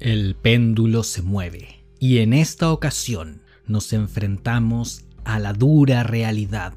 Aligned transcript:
El 0.00 0.34
péndulo 0.34 1.02
se 1.02 1.20
mueve 1.20 1.84
y 1.98 2.20
en 2.20 2.32
esta 2.32 2.72
ocasión 2.72 3.42
nos 3.66 3.92
enfrentamos 3.92 5.04
a 5.24 5.38
la 5.38 5.52
dura 5.52 6.04
realidad, 6.04 6.72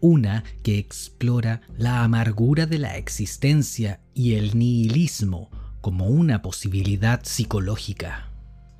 una 0.00 0.44
que 0.62 0.76
explora 0.76 1.62
la 1.78 2.04
amargura 2.04 2.66
de 2.66 2.76
la 2.76 2.98
existencia 2.98 4.00
y 4.12 4.34
el 4.34 4.58
nihilismo 4.58 5.50
como 5.80 6.08
una 6.08 6.42
posibilidad 6.42 7.24
psicológica. 7.24 8.30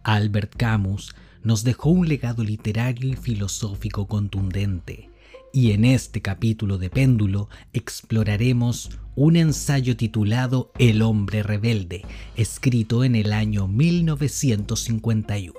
Albert 0.05 0.55
Camus 0.59 1.15
nos 1.43 1.65
dejó 1.65 1.89
un 1.89 2.09
legado 2.09 2.45
literario 2.45 3.09
y 3.09 3.17
filosófico 3.17 4.07
contundente, 4.07 5.09
y 5.53 5.73
en 5.73 5.85
este 5.85 6.23
capítulo 6.23 6.79
de 6.79 6.91
Péndulo 6.91 7.49
exploraremos 7.73 8.91
un 9.15 9.37
ensayo 9.37 9.97
titulado 9.97 10.73
El 10.79 11.03
hombre 11.03 11.43
rebelde, 11.43 12.05
escrito 12.37 13.05
en 13.05 13.17
el 13.17 13.33
año 13.33 13.67
1951. 13.67 15.55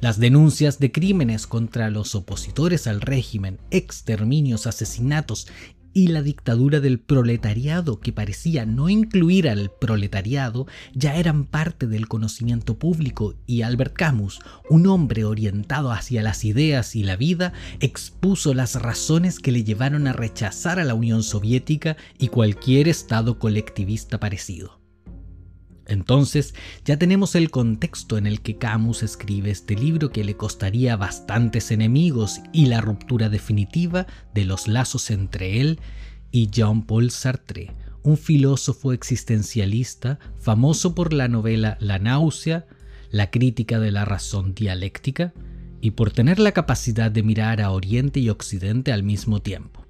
Las 0.00 0.18
denuncias 0.18 0.78
de 0.78 0.92
crímenes 0.92 1.46
contra 1.46 1.90
los 1.90 2.14
opositores 2.14 2.86
al 2.86 3.02
régimen, 3.02 3.58
exterminios, 3.70 4.66
asesinatos 4.66 5.46
y 5.92 6.08
la 6.08 6.22
dictadura 6.22 6.80
del 6.80 7.00
proletariado 7.00 8.00
que 8.00 8.12
parecía 8.12 8.66
no 8.66 8.88
incluir 8.88 9.48
al 9.48 9.70
proletariado 9.70 10.66
ya 10.94 11.16
eran 11.16 11.44
parte 11.44 11.86
del 11.86 12.08
conocimiento 12.08 12.78
público 12.78 13.34
y 13.46 13.62
Albert 13.62 13.94
Camus, 13.94 14.40
un 14.68 14.86
hombre 14.86 15.24
orientado 15.24 15.92
hacia 15.92 16.22
las 16.22 16.44
ideas 16.44 16.96
y 16.96 17.02
la 17.02 17.16
vida, 17.16 17.52
expuso 17.80 18.54
las 18.54 18.80
razones 18.80 19.38
que 19.38 19.52
le 19.52 19.64
llevaron 19.64 20.06
a 20.06 20.12
rechazar 20.12 20.78
a 20.78 20.84
la 20.84 20.94
Unión 20.94 21.22
Soviética 21.22 21.96
y 22.18 22.28
cualquier 22.28 22.88
estado 22.88 23.38
colectivista 23.38 24.18
parecido. 24.20 24.79
Entonces 25.90 26.54
ya 26.84 26.96
tenemos 26.96 27.34
el 27.34 27.50
contexto 27.50 28.16
en 28.16 28.28
el 28.28 28.42
que 28.42 28.56
Camus 28.56 29.02
escribe 29.02 29.50
este 29.50 29.74
libro 29.74 30.10
que 30.10 30.22
le 30.22 30.36
costaría 30.36 30.96
bastantes 30.96 31.72
enemigos 31.72 32.40
y 32.52 32.66
la 32.66 32.80
ruptura 32.80 33.28
definitiva 33.28 34.06
de 34.32 34.44
los 34.44 34.68
lazos 34.68 35.10
entre 35.10 35.60
él 35.60 35.80
y 36.30 36.48
Jean-Paul 36.48 37.10
Sartre, 37.10 37.74
un 38.04 38.16
filósofo 38.16 38.92
existencialista 38.92 40.20
famoso 40.38 40.94
por 40.94 41.12
la 41.12 41.26
novela 41.26 41.76
La 41.80 41.98
náusea, 41.98 42.66
la 43.10 43.32
crítica 43.32 43.80
de 43.80 43.90
la 43.90 44.04
razón 44.04 44.54
dialéctica 44.54 45.32
y 45.80 45.90
por 45.90 46.12
tener 46.12 46.38
la 46.38 46.52
capacidad 46.52 47.10
de 47.10 47.24
mirar 47.24 47.60
a 47.60 47.72
Oriente 47.72 48.20
y 48.20 48.30
Occidente 48.30 48.92
al 48.92 49.02
mismo 49.02 49.42
tiempo. 49.42 49.84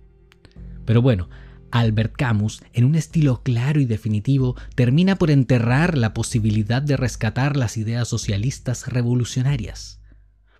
Pero 0.86 1.02
bueno, 1.02 1.28
Albert 1.70 2.14
Camus, 2.16 2.62
en 2.72 2.84
un 2.84 2.94
estilo 2.94 3.42
claro 3.42 3.80
y 3.80 3.84
definitivo, 3.84 4.56
termina 4.74 5.16
por 5.16 5.30
enterrar 5.30 5.96
la 5.96 6.14
posibilidad 6.14 6.82
de 6.82 6.96
rescatar 6.96 7.56
las 7.56 7.76
ideas 7.76 8.08
socialistas 8.08 8.88
revolucionarias. 8.88 10.00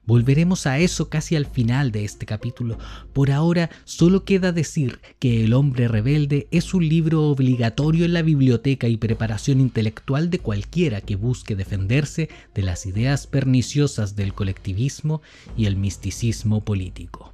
Volveremos 0.07 0.67
a 0.67 0.79
eso 0.79 1.09
casi 1.09 1.37
al 1.37 1.47
final 1.47 1.93
de 1.93 2.05
este 2.05 2.27
capítulo. 2.27 2.79
Por 3.13 3.31
ahora 3.31 3.71
solo 3.85 4.25
queda 4.25 4.51
decir 4.51 4.99
que 5.21 5.45
El 5.45 5.53
hombre 5.53 5.87
rebelde 5.87 6.49
es 6.51 6.75
un 6.75 6.89
libro 6.89 7.29
obligatorio 7.29 8.07
en 8.07 8.15
la 8.15 8.23
biblioteca 8.23 8.89
y 8.89 8.97
preparación 8.97 9.61
intelectual 9.61 10.29
de 10.29 10.41
cualquiera 10.41 11.01
que 11.01 11.17
busque 11.17 11.55
defenderse 11.55 12.29
de 12.55 12.63
las 12.63 12.87
ideas 12.87 13.27
perniciosas 13.27 14.17
del 14.17 14.35
colectivismo 14.35 15.23
y 15.57 15.67
el 15.67 15.77
misticismo 15.77 16.65
político. 16.65 17.30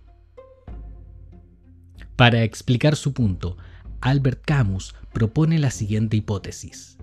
Para 2.17 2.45
explicar 2.45 2.97
su 2.97 3.13
punto, 3.13 3.59
Albert 4.01 4.41
Camus 4.47 4.95
propone 5.13 5.59
la 5.59 5.71
siguiente 5.71 6.17
hipótesis. 6.17 6.96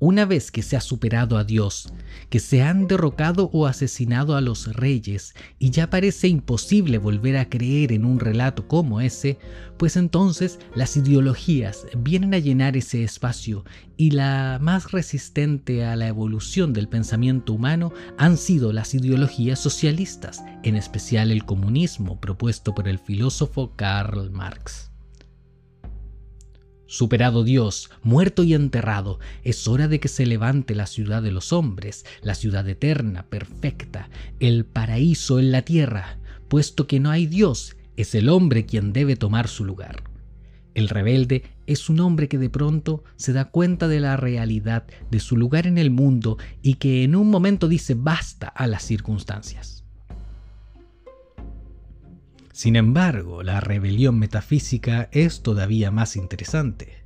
Una 0.00 0.26
vez 0.26 0.52
que 0.52 0.62
se 0.62 0.76
ha 0.76 0.80
superado 0.80 1.38
a 1.38 1.42
Dios, 1.42 1.92
que 2.30 2.38
se 2.38 2.62
han 2.62 2.86
derrocado 2.86 3.50
o 3.52 3.66
asesinado 3.66 4.36
a 4.36 4.40
los 4.40 4.72
reyes 4.76 5.34
y 5.58 5.70
ya 5.70 5.90
parece 5.90 6.28
imposible 6.28 6.98
volver 6.98 7.36
a 7.36 7.48
creer 7.48 7.90
en 7.90 8.04
un 8.04 8.20
relato 8.20 8.68
como 8.68 9.00
ese, 9.00 9.38
pues 9.76 9.96
entonces 9.96 10.60
las 10.76 10.96
ideologías 10.96 11.88
vienen 11.96 12.32
a 12.34 12.38
llenar 12.38 12.76
ese 12.76 13.02
espacio 13.02 13.64
y 13.96 14.12
la 14.12 14.58
más 14.62 14.92
resistente 14.92 15.84
a 15.84 15.96
la 15.96 16.06
evolución 16.06 16.72
del 16.72 16.88
pensamiento 16.88 17.52
humano 17.52 17.92
han 18.18 18.36
sido 18.36 18.72
las 18.72 18.94
ideologías 18.94 19.58
socialistas, 19.58 20.44
en 20.62 20.76
especial 20.76 21.32
el 21.32 21.44
comunismo 21.44 22.20
propuesto 22.20 22.72
por 22.72 22.86
el 22.86 23.00
filósofo 23.00 23.72
Karl 23.74 24.30
Marx. 24.30 24.92
Superado 26.90 27.44
Dios, 27.44 27.90
muerto 28.02 28.44
y 28.44 28.54
enterrado, 28.54 29.20
es 29.44 29.68
hora 29.68 29.88
de 29.88 30.00
que 30.00 30.08
se 30.08 30.24
levante 30.24 30.74
la 30.74 30.86
ciudad 30.86 31.22
de 31.22 31.30
los 31.30 31.52
hombres, 31.52 32.06
la 32.22 32.34
ciudad 32.34 32.66
eterna, 32.66 33.26
perfecta, 33.26 34.08
el 34.40 34.64
paraíso 34.64 35.38
en 35.38 35.52
la 35.52 35.60
tierra, 35.60 36.18
puesto 36.48 36.86
que 36.86 36.98
no 36.98 37.10
hay 37.10 37.26
Dios, 37.26 37.76
es 37.98 38.14
el 38.14 38.30
hombre 38.30 38.64
quien 38.64 38.94
debe 38.94 39.16
tomar 39.16 39.48
su 39.48 39.66
lugar. 39.66 40.02
El 40.72 40.88
rebelde 40.88 41.42
es 41.66 41.90
un 41.90 42.00
hombre 42.00 42.26
que 42.26 42.38
de 42.38 42.48
pronto 42.48 43.04
se 43.16 43.34
da 43.34 43.50
cuenta 43.50 43.86
de 43.86 44.00
la 44.00 44.16
realidad 44.16 44.86
de 45.10 45.20
su 45.20 45.36
lugar 45.36 45.66
en 45.66 45.76
el 45.76 45.90
mundo 45.90 46.38
y 46.62 46.74
que 46.74 47.04
en 47.04 47.16
un 47.16 47.28
momento 47.28 47.68
dice 47.68 47.92
basta 47.94 48.48
a 48.48 48.66
las 48.66 48.82
circunstancias. 48.82 49.77
Sin 52.58 52.74
embargo, 52.74 53.44
la 53.44 53.60
rebelión 53.60 54.18
metafísica 54.18 55.08
es 55.12 55.42
todavía 55.42 55.92
más 55.92 56.16
interesante. 56.16 57.04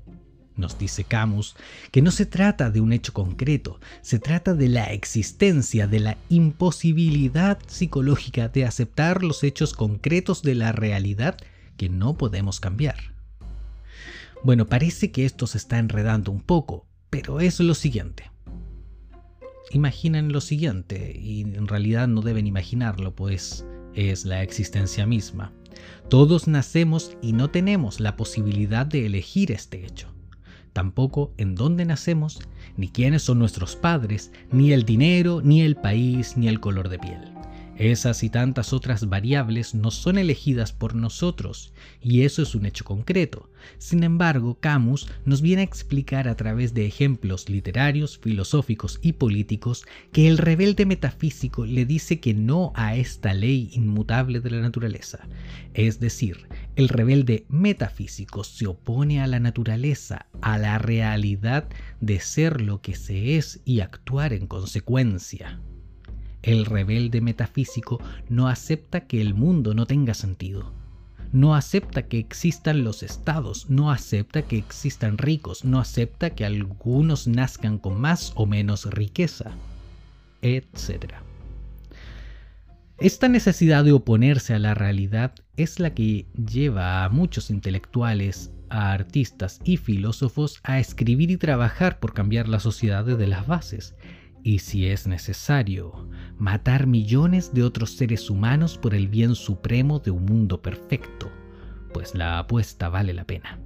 Nos 0.57 0.79
dice 0.79 1.05
Camus 1.05 1.57
que 1.91 2.01
no 2.01 2.11
se 2.11 2.25
trata 2.25 2.71
de 2.71 2.81
un 2.81 2.95
hecho 2.95 3.13
concreto, 3.13 3.79
se 4.01 4.19
trata 4.19 4.55
de 4.55 4.71
la 4.71 4.95
existencia, 4.95 5.87
de 5.87 6.01
la 6.01 6.17
imposibilidad 6.31 7.59
psicológica 7.67 8.49
de 8.49 8.65
aceptar 8.65 9.23
los 9.23 9.45
hechos 9.45 9.75
concretos 9.75 10.43
de 10.43 10.55
la 10.55 10.73
realidad 10.73 11.37
que 11.77 11.91
no 11.91 12.17
podemos 12.17 12.59
cambiar. 12.59 13.13
Bueno, 14.43 14.69
parece 14.69 15.11
que 15.11 15.27
esto 15.27 15.47
se 15.47 15.59
está 15.59 15.79
enredando 15.79 16.33
un 16.33 16.41
poco, 16.41 16.87
pero 17.11 17.41
es 17.41 17.61
lo 17.61 17.75
siguiente. 17.75 18.31
Imaginen 19.71 20.33
lo 20.33 20.41
siguiente, 20.41 21.15
y 21.15 21.43
en 21.43 21.69
realidad 21.69 22.09
no 22.09 22.23
deben 22.23 22.47
imaginarlo, 22.47 23.15
pues 23.15 23.67
es 23.95 24.25
la 24.25 24.43
existencia 24.43 25.07
misma. 25.07 25.53
Todos 26.09 26.49
nacemos 26.49 27.17
y 27.23 27.33
no 27.33 27.51
tenemos 27.51 28.01
la 28.01 28.17
posibilidad 28.17 28.87
de 28.87 29.07
elegir 29.07 29.53
este 29.53 29.85
hecho. 29.85 30.09
Tampoco 30.73 31.33
en 31.37 31.55
dónde 31.55 31.85
nacemos, 31.85 32.41
ni 32.77 32.89
quiénes 32.89 33.23
son 33.23 33.39
nuestros 33.39 33.77
padres, 33.77 34.33
ni 34.51 34.73
el 34.73 34.85
dinero, 34.85 35.41
ni 35.43 35.63
el 35.63 35.77
país, 35.77 36.37
ni 36.37 36.49
el 36.49 36.61
color 36.61 36.89
de 36.89 36.99
piel. 36.99 37.42
Esas 37.77 38.23
y 38.23 38.29
tantas 38.29 38.75
otras 38.75 39.09
variables 39.09 39.75
no 39.75 39.91
son 39.91 40.19
elegidas 40.19 40.73
por 40.73 40.95
nosotros, 40.95 41.73
y 42.03 42.23
eso 42.23 42.43
es 42.43 42.55
un 42.55 42.67
hecho 42.67 42.85
concreto. 42.85 43.51
Sin 43.79 44.05
embargo, 44.05 44.59
Camus 44.61 45.09
nos 45.25 45.41
viene 45.41 45.63
a 45.63 45.65
explicar 45.65 46.29
a 46.29 46.37
través 46.37 46.75
de 46.75 46.87
ejemplos 46.87 47.49
literarios, 47.49 48.19
filosóficos 48.19 48.99
y 49.03 49.15
políticos 49.15 49.87
que 50.13 50.29
el 50.29 50.37
rebelde 50.37 50.85
metafísico 50.85 51.65
le 51.65 51.87
dice 51.87 52.21
que 52.21 52.35
no 52.35 52.73
a 52.75 52.95
esta 52.97 53.33
ley 53.33 53.71
inmutable 53.73 54.41
de 54.41 54.51
la 54.51 54.61
naturaleza. 54.61 55.27
Es 55.73 55.99
decir, 55.99 56.49
el 56.77 56.91
rebelde 56.91 57.47
metafísico 57.49 58.45
se 58.45 58.67
opone 58.67 59.23
a 59.23 59.27
la 59.27 59.41
naturaleza, 59.41 60.27
a 60.43 60.59
la 60.59 60.79
realidad 60.79 61.69
de 62.01 62.21
ser 62.21 62.61
lo 62.61 62.83
que 62.83 62.95
se 62.95 63.37
es 63.39 63.61
y 63.65 63.81
actuar 63.81 64.35
en 64.35 64.47
consecuencia. 64.47 65.59
El 66.43 66.67
rebelde 66.67 67.21
metafísico 67.21 68.01
no 68.29 68.49
acepta 68.49 69.07
que 69.07 69.21
el 69.21 69.35
mundo 69.35 69.75
no 69.75 69.87
tenga 69.87 70.15
sentido. 70.15 70.73
No 71.33 71.55
acepta 71.55 72.09
que 72.09 72.19
existan 72.19 72.85
los 72.85 73.03
estados, 73.03 73.71
no 73.71 73.91
acepta 73.91 74.43
que 74.43 74.59
existan 74.59 75.19
ricos, 75.19 75.65
no 75.65 75.81
acepta 75.81 76.31
que 76.31 76.45
algunos 76.45 77.27
nazcan 77.27 77.79
con 77.79 78.01
más 78.01 78.33
o 78.35 78.45
menos 78.45 78.85
riqueza, 78.91 79.53
etc. 80.43 81.15
Esta 82.99 83.29
necesidad 83.29 83.85
de 83.85 83.93
oponerse 83.93 84.53
a 84.53 84.59
la 84.59 84.75
realidad 84.75 85.35
es 85.57 85.81
la 85.81 85.95
que 85.95 86.27
lleva 86.35 87.05
a 87.05 87.09
muchos 87.09 87.51
intelectuales, 87.51 88.53
a 88.69 88.93
artistas 88.93 89.61
y 89.65 89.77
filósofos 89.77 90.61
a 90.65 90.79
escribir 90.79 91.31
y 91.31 91.37
trabajar 91.37 91.99
por 91.99 92.15
cambiar 92.15 92.49
la 92.49 92.61
sociedad 92.61 93.05
desde 93.05 93.27
las 93.27 93.47
bases, 93.47 93.95
y 94.43 94.59
si 94.59 94.87
es 94.87 95.07
necesario, 95.07 96.09
matar 96.39 96.87
millones 96.87 97.55
de 97.55 97.63
otros 97.63 97.97
seres 97.97 98.29
humanos 98.29 98.77
por 98.77 98.95
el 98.95 99.09
bien 99.09 99.35
supremo 99.35 100.01
de 100.01 100.11
un 100.11 100.25
mundo 100.25 100.61
perfecto, 100.61 101.31
pues 101.93 102.15
la 102.15 102.39
apuesta 102.39 102.89
vale 102.89 103.13
la 103.13 103.25
pena. 103.25 103.61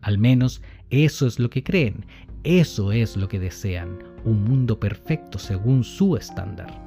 Al 0.00 0.18
menos 0.18 0.62
eso 0.90 1.26
es 1.26 1.38
lo 1.38 1.48
que 1.48 1.62
creen, 1.62 2.06
eso 2.42 2.92
es 2.92 3.16
lo 3.16 3.28
que 3.28 3.38
desean, 3.38 3.98
un 4.24 4.44
mundo 4.44 4.78
perfecto 4.78 5.38
según 5.38 5.82
su 5.82 6.16
estándar. 6.16 6.82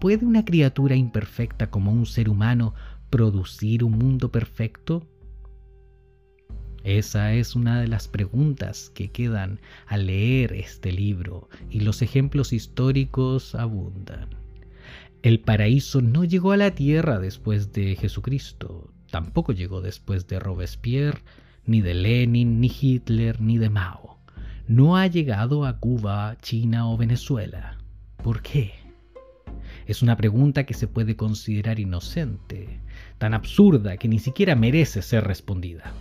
¿Puede 0.00 0.24
una 0.24 0.44
criatura 0.44 0.94
imperfecta 0.94 1.70
como 1.70 1.92
un 1.92 2.06
ser 2.06 2.28
humano 2.28 2.74
producir 3.10 3.82
un 3.84 3.98
mundo 3.98 4.30
perfecto? 4.30 5.08
Esa 6.84 7.32
es 7.34 7.54
una 7.54 7.80
de 7.80 7.86
las 7.86 8.08
preguntas 8.08 8.90
que 8.92 9.10
quedan 9.10 9.60
al 9.86 10.06
leer 10.06 10.52
este 10.52 10.90
libro 10.90 11.48
y 11.70 11.80
los 11.80 12.02
ejemplos 12.02 12.52
históricos 12.52 13.54
abundan. 13.54 14.30
El 15.22 15.38
paraíso 15.38 16.00
no 16.00 16.24
llegó 16.24 16.50
a 16.50 16.56
la 16.56 16.72
tierra 16.72 17.20
después 17.20 17.72
de 17.72 17.94
Jesucristo, 17.94 18.92
tampoco 19.10 19.52
llegó 19.52 19.80
después 19.80 20.26
de 20.26 20.40
Robespierre, 20.40 21.22
ni 21.64 21.80
de 21.80 21.94
Lenin, 21.94 22.60
ni 22.60 22.72
Hitler, 22.80 23.40
ni 23.40 23.58
de 23.58 23.70
Mao. 23.70 24.18
No 24.66 24.96
ha 24.96 25.06
llegado 25.06 25.64
a 25.64 25.78
Cuba, 25.78 26.36
China 26.42 26.90
o 26.90 26.96
Venezuela. 26.96 27.78
¿Por 28.16 28.42
qué? 28.42 28.72
Es 29.86 30.02
una 30.02 30.16
pregunta 30.16 30.64
que 30.64 30.74
se 30.74 30.88
puede 30.88 31.14
considerar 31.14 31.78
inocente, 31.78 32.80
tan 33.18 33.34
absurda 33.34 33.96
que 33.96 34.08
ni 34.08 34.18
siquiera 34.18 34.56
merece 34.56 35.02
ser 35.02 35.22
respondida. 35.24 35.92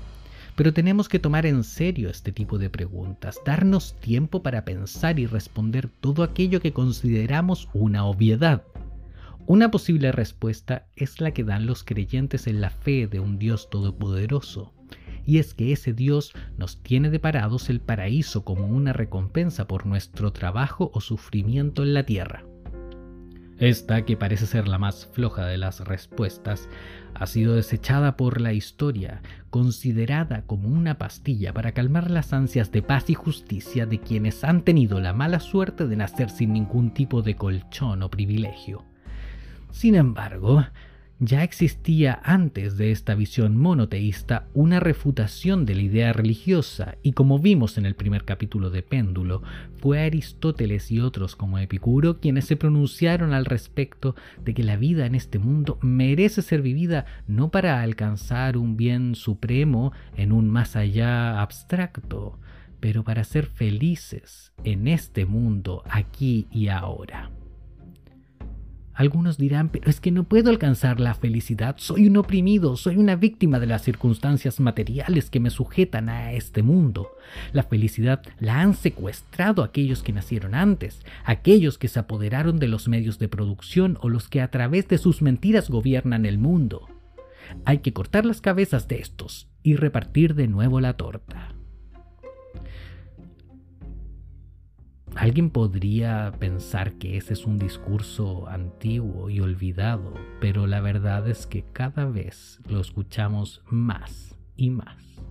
Pero 0.61 0.73
tenemos 0.73 1.09
que 1.09 1.17
tomar 1.17 1.47
en 1.47 1.63
serio 1.63 2.07
este 2.07 2.31
tipo 2.31 2.59
de 2.59 2.69
preguntas, 2.69 3.41
darnos 3.43 3.99
tiempo 3.99 4.43
para 4.43 4.63
pensar 4.63 5.17
y 5.17 5.25
responder 5.25 5.89
todo 5.89 6.21
aquello 6.21 6.61
que 6.61 6.71
consideramos 6.71 7.67
una 7.73 8.05
obviedad. 8.05 8.61
Una 9.47 9.71
posible 9.71 10.11
respuesta 10.11 10.85
es 10.95 11.19
la 11.19 11.31
que 11.31 11.43
dan 11.43 11.65
los 11.65 11.83
creyentes 11.83 12.45
en 12.45 12.61
la 12.61 12.69
fe 12.69 13.07
de 13.07 13.19
un 13.19 13.39
Dios 13.39 13.71
todopoderoso, 13.71 14.71
y 15.25 15.39
es 15.39 15.55
que 15.55 15.71
ese 15.71 15.93
Dios 15.93 16.31
nos 16.59 16.77
tiene 16.83 17.09
deparados 17.09 17.71
el 17.71 17.79
paraíso 17.79 18.45
como 18.45 18.67
una 18.67 18.93
recompensa 18.93 19.67
por 19.67 19.87
nuestro 19.87 20.31
trabajo 20.31 20.91
o 20.93 21.01
sufrimiento 21.01 21.81
en 21.81 21.95
la 21.95 22.03
tierra. 22.03 22.45
Esta, 23.61 24.05
que 24.05 24.17
parece 24.17 24.47
ser 24.47 24.67
la 24.67 24.79
más 24.79 25.05
floja 25.05 25.45
de 25.45 25.59
las 25.59 25.81
respuestas, 25.81 26.67
ha 27.13 27.27
sido 27.27 27.53
desechada 27.53 28.17
por 28.17 28.41
la 28.41 28.53
historia, 28.53 29.21
considerada 29.51 30.47
como 30.47 30.67
una 30.67 30.97
pastilla 30.97 31.53
para 31.53 31.71
calmar 31.71 32.09
las 32.09 32.33
ansias 32.33 32.71
de 32.71 32.81
paz 32.81 33.11
y 33.11 33.13
justicia 33.13 33.85
de 33.85 33.99
quienes 33.99 34.43
han 34.43 34.63
tenido 34.63 34.99
la 34.99 35.13
mala 35.13 35.39
suerte 35.39 35.85
de 35.85 35.95
nacer 35.95 36.31
sin 36.31 36.53
ningún 36.53 36.91
tipo 36.91 37.21
de 37.21 37.35
colchón 37.35 38.01
o 38.01 38.09
privilegio. 38.09 38.83
Sin 39.69 39.93
embargo, 39.93 40.65
ya 41.23 41.43
existía 41.43 42.19
antes 42.23 42.77
de 42.77 42.91
esta 42.91 43.13
visión 43.13 43.55
monoteísta 43.55 44.47
una 44.55 44.79
refutación 44.79 45.67
de 45.67 45.75
la 45.75 45.81
idea 45.83 46.13
religiosa 46.13 46.95
y 47.03 47.11
como 47.11 47.37
vimos 47.37 47.77
en 47.77 47.85
el 47.85 47.93
primer 47.93 48.25
capítulo 48.25 48.71
de 48.71 48.81
Péndulo, 48.81 49.43
fue 49.77 49.99
Aristóteles 49.99 50.89
y 50.89 50.99
otros 50.99 51.35
como 51.35 51.59
Epicuro 51.59 52.19
quienes 52.19 52.45
se 52.45 52.55
pronunciaron 52.55 53.33
al 53.33 53.45
respecto 53.45 54.15
de 54.43 54.55
que 54.55 54.63
la 54.63 54.77
vida 54.77 55.05
en 55.05 55.13
este 55.13 55.37
mundo 55.37 55.77
merece 55.83 56.41
ser 56.41 56.63
vivida 56.63 57.05
no 57.27 57.51
para 57.51 57.83
alcanzar 57.83 58.57
un 58.57 58.75
bien 58.75 59.13
supremo 59.13 59.93
en 60.17 60.31
un 60.31 60.49
más 60.49 60.75
allá 60.75 61.39
abstracto, 61.39 62.39
pero 62.79 63.03
para 63.03 63.23
ser 63.25 63.45
felices 63.45 64.53
en 64.63 64.87
este 64.87 65.27
mundo 65.27 65.83
aquí 65.87 66.47
y 66.49 66.69
ahora. 66.69 67.29
Algunos 68.93 69.37
dirán, 69.37 69.69
pero 69.69 69.89
es 69.89 70.01
que 70.01 70.11
no 70.11 70.25
puedo 70.25 70.49
alcanzar 70.49 70.99
la 70.99 71.13
felicidad, 71.13 71.75
soy 71.77 72.07
un 72.07 72.17
oprimido, 72.17 72.75
soy 72.75 72.97
una 72.97 73.15
víctima 73.15 73.59
de 73.59 73.67
las 73.67 73.83
circunstancias 73.83 74.59
materiales 74.59 75.29
que 75.29 75.39
me 75.39 75.49
sujetan 75.49 76.09
a 76.09 76.33
este 76.33 76.61
mundo. 76.61 77.09
La 77.53 77.63
felicidad 77.63 78.21
la 78.39 78.59
han 78.59 78.73
secuestrado 78.73 79.63
aquellos 79.63 80.03
que 80.03 80.11
nacieron 80.11 80.55
antes, 80.55 80.99
aquellos 81.23 81.77
que 81.77 81.87
se 81.87 81.99
apoderaron 81.99 82.59
de 82.59 82.67
los 82.67 82.89
medios 82.89 83.17
de 83.17 83.29
producción 83.29 83.97
o 84.01 84.09
los 84.09 84.27
que 84.27 84.41
a 84.41 84.51
través 84.51 84.87
de 84.89 84.97
sus 84.97 85.21
mentiras 85.21 85.69
gobiernan 85.69 86.25
el 86.25 86.37
mundo. 86.37 86.87
Hay 87.65 87.79
que 87.79 87.93
cortar 87.93 88.25
las 88.25 88.41
cabezas 88.41 88.87
de 88.87 88.99
estos 88.99 89.47
y 89.63 89.75
repartir 89.75 90.35
de 90.35 90.47
nuevo 90.47 90.81
la 90.81 90.93
torta. 90.93 91.55
Alguien 95.21 95.51
podría 95.51 96.33
pensar 96.39 96.93
que 96.93 97.15
ese 97.15 97.33
es 97.33 97.45
un 97.45 97.59
discurso 97.59 98.47
antiguo 98.47 99.29
y 99.29 99.39
olvidado, 99.39 100.15
pero 100.39 100.65
la 100.65 100.81
verdad 100.81 101.29
es 101.29 101.45
que 101.45 101.63
cada 101.73 102.05
vez 102.05 102.59
lo 102.67 102.81
escuchamos 102.81 103.61
más 103.67 104.35
y 104.55 104.71
más. 104.71 105.21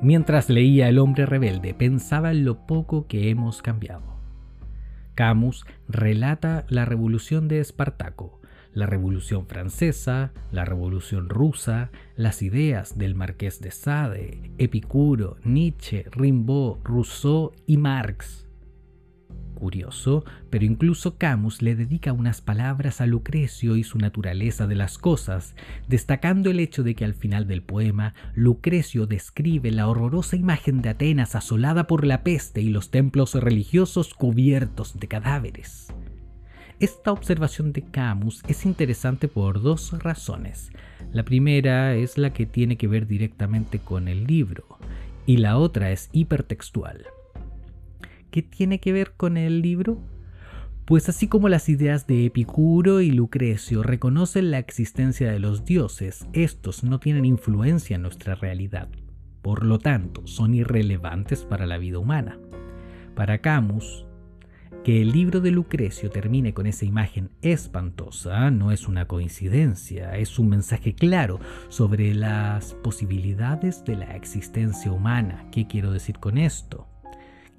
Mientras 0.00 0.48
leía 0.48 0.88
El 0.88 1.00
hombre 1.00 1.26
rebelde, 1.26 1.74
pensaba 1.74 2.30
en 2.30 2.44
lo 2.44 2.64
poco 2.64 3.08
que 3.08 3.28
hemos 3.28 3.60
cambiado. 3.60 4.20
Camus 5.16 5.66
relata 5.88 6.64
la 6.68 6.84
revolución 6.84 7.48
de 7.48 7.58
Espartaco, 7.58 8.40
la 8.76 8.84
Revolución 8.84 9.46
Francesa, 9.46 10.32
la 10.52 10.66
Revolución 10.66 11.30
Rusa, 11.30 11.90
las 12.14 12.42
ideas 12.42 12.98
del 12.98 13.14
Marqués 13.14 13.62
de 13.62 13.70
Sade, 13.70 14.52
Epicuro, 14.58 15.38
Nietzsche, 15.44 16.04
Rimbaud, 16.10 16.76
Rousseau 16.84 17.52
y 17.66 17.78
Marx. 17.78 18.46
Curioso, 19.54 20.26
pero 20.50 20.66
incluso 20.66 21.16
Camus 21.16 21.62
le 21.62 21.74
dedica 21.74 22.12
unas 22.12 22.42
palabras 22.42 23.00
a 23.00 23.06
Lucrecio 23.06 23.76
y 23.76 23.82
su 23.82 23.96
naturaleza 23.96 24.66
de 24.66 24.74
las 24.74 24.98
cosas, 24.98 25.56
destacando 25.88 26.50
el 26.50 26.60
hecho 26.60 26.82
de 26.82 26.94
que 26.94 27.06
al 27.06 27.14
final 27.14 27.46
del 27.46 27.62
poema 27.62 28.12
Lucrecio 28.34 29.06
describe 29.06 29.70
la 29.70 29.88
horrorosa 29.88 30.36
imagen 30.36 30.82
de 30.82 30.90
Atenas 30.90 31.34
asolada 31.34 31.86
por 31.86 32.04
la 32.04 32.22
peste 32.22 32.60
y 32.60 32.68
los 32.68 32.90
templos 32.90 33.34
religiosos 33.36 34.12
cubiertos 34.12 35.00
de 35.00 35.08
cadáveres. 35.08 35.86
Esta 36.78 37.10
observación 37.10 37.72
de 37.72 37.80
Camus 37.82 38.42
es 38.48 38.66
interesante 38.66 39.28
por 39.28 39.62
dos 39.62 39.98
razones. 40.02 40.70
La 41.10 41.24
primera 41.24 41.94
es 41.94 42.18
la 42.18 42.34
que 42.34 42.44
tiene 42.44 42.76
que 42.76 42.86
ver 42.86 43.06
directamente 43.06 43.78
con 43.78 44.08
el 44.08 44.24
libro 44.24 44.78
y 45.24 45.38
la 45.38 45.56
otra 45.56 45.90
es 45.90 46.10
hipertextual. 46.12 47.06
¿Qué 48.30 48.42
tiene 48.42 48.78
que 48.78 48.92
ver 48.92 49.14
con 49.16 49.38
el 49.38 49.62
libro? 49.62 49.98
Pues 50.84 51.08
así 51.08 51.28
como 51.28 51.48
las 51.48 51.70
ideas 51.70 52.06
de 52.06 52.26
Epicuro 52.26 53.00
y 53.00 53.10
Lucrecio 53.10 53.82
reconocen 53.82 54.50
la 54.50 54.58
existencia 54.58 55.32
de 55.32 55.38
los 55.38 55.64
dioses, 55.64 56.26
estos 56.34 56.84
no 56.84 57.00
tienen 57.00 57.24
influencia 57.24 57.96
en 57.96 58.02
nuestra 58.02 58.34
realidad. 58.34 58.88
Por 59.40 59.64
lo 59.64 59.78
tanto, 59.78 60.26
son 60.26 60.54
irrelevantes 60.54 61.44
para 61.44 61.66
la 61.66 61.78
vida 61.78 61.98
humana. 61.98 62.38
Para 63.14 63.38
Camus, 63.38 64.05
que 64.86 65.02
el 65.02 65.10
libro 65.10 65.40
de 65.40 65.50
Lucrecio 65.50 66.12
termine 66.12 66.54
con 66.54 66.64
esa 66.68 66.84
imagen 66.84 67.30
espantosa 67.42 68.52
no 68.52 68.70
es 68.70 68.86
una 68.86 69.08
coincidencia, 69.08 70.16
es 70.16 70.38
un 70.38 70.48
mensaje 70.48 70.94
claro 70.94 71.40
sobre 71.70 72.14
las 72.14 72.74
posibilidades 72.74 73.84
de 73.84 73.96
la 73.96 74.14
existencia 74.14 74.92
humana. 74.92 75.48
¿Qué 75.50 75.66
quiero 75.66 75.90
decir 75.90 76.20
con 76.20 76.38
esto? 76.38 76.86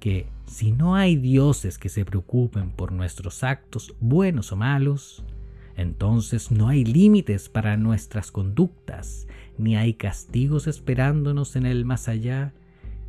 que 0.00 0.26
si 0.46 0.72
no 0.72 0.94
hay 0.94 1.16
dioses 1.16 1.76
que 1.76 1.90
se 1.90 2.06
preocupen 2.06 2.70
por 2.70 2.92
nuestros 2.92 3.44
actos, 3.44 3.94
buenos 4.00 4.50
o 4.52 4.56
malos, 4.56 5.22
entonces 5.76 6.50
no 6.50 6.68
hay 6.68 6.82
límites 6.82 7.50
para 7.50 7.76
nuestras 7.76 8.30
conductas, 8.30 9.26
ni 9.58 9.76
hay 9.76 9.92
castigos 9.92 10.66
esperándonos 10.66 11.56
en 11.56 11.66
el 11.66 11.84
más 11.84 12.08
allá, 12.08 12.54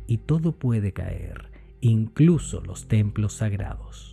y 0.06 0.18
todo 0.18 0.52
puede 0.52 0.92
caer, 0.92 1.50
incluso 1.80 2.60
los 2.60 2.86
templos 2.86 3.34
sagrados. 3.34 4.09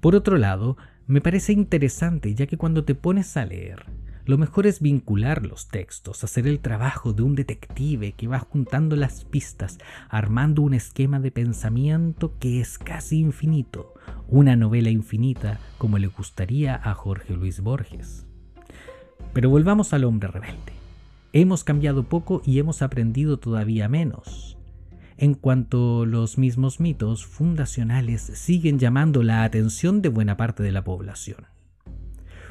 Por 0.00 0.14
otro 0.14 0.38
lado, 0.38 0.76
me 1.06 1.20
parece 1.20 1.52
interesante 1.52 2.34
ya 2.34 2.46
que 2.46 2.56
cuando 2.56 2.84
te 2.84 2.94
pones 2.94 3.36
a 3.36 3.44
leer, 3.44 3.84
lo 4.24 4.38
mejor 4.38 4.66
es 4.66 4.80
vincular 4.80 5.44
los 5.44 5.68
textos, 5.68 6.24
hacer 6.24 6.46
el 6.46 6.60
trabajo 6.60 7.12
de 7.12 7.22
un 7.22 7.34
detective 7.34 8.12
que 8.12 8.28
va 8.28 8.38
juntando 8.38 8.96
las 8.96 9.24
pistas, 9.24 9.78
armando 10.08 10.62
un 10.62 10.72
esquema 10.72 11.20
de 11.20 11.30
pensamiento 11.30 12.32
que 12.38 12.60
es 12.60 12.78
casi 12.78 13.18
infinito, 13.18 13.94
una 14.28 14.56
novela 14.56 14.88
infinita 14.88 15.58
como 15.78 15.98
le 15.98 16.06
gustaría 16.06 16.76
a 16.76 16.94
Jorge 16.94 17.34
Luis 17.34 17.60
Borges. 17.60 18.24
Pero 19.32 19.50
volvamos 19.50 19.92
al 19.92 20.04
hombre 20.04 20.28
rebelde. 20.28 20.72
Hemos 21.32 21.62
cambiado 21.64 22.04
poco 22.04 22.40
y 22.46 22.58
hemos 22.58 22.82
aprendido 22.82 23.38
todavía 23.38 23.88
menos. 23.88 24.59
En 25.20 25.34
cuanto 25.34 26.06
los 26.06 26.38
mismos 26.38 26.80
mitos 26.80 27.26
fundacionales 27.26 28.22
siguen 28.22 28.78
llamando 28.78 29.22
la 29.22 29.44
atención 29.44 30.00
de 30.00 30.08
buena 30.08 30.38
parte 30.38 30.62
de 30.62 30.72
la 30.72 30.82
población. 30.82 31.44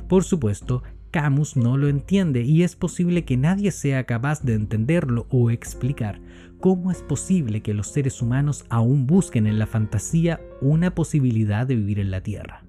Por 0.08 0.24
supuesto, 0.24 0.84
Camus 1.10 1.58
no 1.58 1.78
lo 1.78 1.88
entiende 1.88 2.44
y 2.44 2.62
es 2.62 2.76
posible 2.76 3.26
que 3.26 3.38
nadie 3.38 3.72
sea 3.72 4.04
capaz 4.04 4.44
de 4.44 4.54
entenderlo 4.54 5.26
o 5.32 5.50
explicar 5.50 6.22
cómo 6.60 6.92
es 6.92 7.02
posible 7.02 7.64
que 7.64 7.74
los 7.74 7.88
seres 7.88 8.22
humanos 8.22 8.66
aún 8.70 9.08
busquen 9.08 9.48
en 9.48 9.58
la 9.58 9.66
fantasía 9.66 10.40
una 10.62 10.94
posibilidad 10.94 11.66
de 11.66 11.76
vivir 11.76 11.98
en 11.98 12.12
la 12.12 12.22
Tierra. 12.22 12.69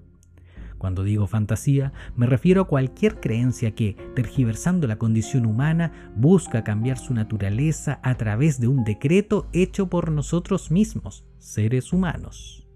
Cuando 0.81 1.03
digo 1.03 1.27
fantasía, 1.27 1.93
me 2.15 2.25
refiero 2.25 2.63
a 2.63 2.67
cualquier 2.67 3.19
creencia 3.19 3.75
que, 3.75 3.95
tergiversando 4.15 4.87
la 4.87 4.97
condición 4.97 5.45
humana, 5.45 5.91
busca 6.15 6.63
cambiar 6.63 6.97
su 6.97 7.13
naturaleza 7.13 7.99
a 8.01 8.15
través 8.15 8.59
de 8.59 8.67
un 8.67 8.83
decreto 8.83 9.47
hecho 9.53 9.89
por 9.89 10.09
nosotros 10.09 10.71
mismos, 10.71 11.23
seres 11.37 11.93
humanos. 11.93 12.67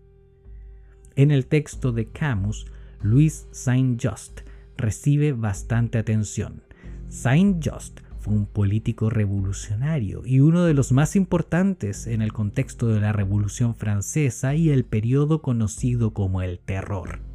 En 1.15 1.31
el 1.31 1.47
texto 1.47 1.93
de 1.93 2.05
Camus, 2.05 2.67
Louis 3.01 3.47
Saint-Just 3.49 4.41
recibe 4.77 5.33
bastante 5.33 5.97
atención. 5.97 6.61
Saint-Just 7.09 8.01
fue 8.19 8.35
un 8.35 8.45
político 8.45 9.09
revolucionario 9.09 10.21
y 10.27 10.41
uno 10.41 10.65
de 10.65 10.75
los 10.75 10.91
más 10.91 11.15
importantes 11.15 12.05
en 12.05 12.21
el 12.21 12.33
contexto 12.33 12.87
de 12.87 12.99
la 12.99 13.13
Revolución 13.13 13.73
Francesa 13.73 14.53
y 14.53 14.69
el 14.69 14.85
periodo 14.85 15.41
conocido 15.41 16.13
como 16.13 16.43
el 16.43 16.59
Terror. 16.59 17.34